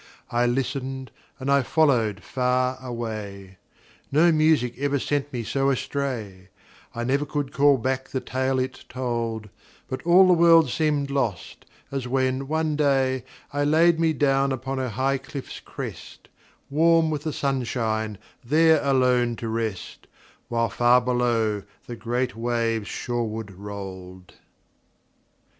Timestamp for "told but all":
8.89-10.25